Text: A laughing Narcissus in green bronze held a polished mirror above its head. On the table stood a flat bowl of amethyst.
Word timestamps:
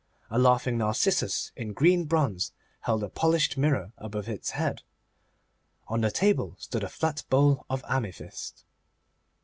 A 0.31 0.39
laughing 0.39 0.79
Narcissus 0.79 1.51
in 1.55 1.73
green 1.73 2.05
bronze 2.05 2.53
held 2.79 3.03
a 3.03 3.07
polished 3.09 3.55
mirror 3.55 3.93
above 3.99 4.27
its 4.27 4.49
head. 4.49 4.81
On 5.89 6.01
the 6.01 6.09
table 6.09 6.55
stood 6.57 6.83
a 6.83 6.89
flat 6.89 7.23
bowl 7.29 7.67
of 7.69 7.83
amethyst. 7.87 8.65